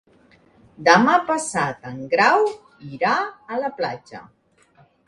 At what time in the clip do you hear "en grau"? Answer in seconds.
1.91-2.49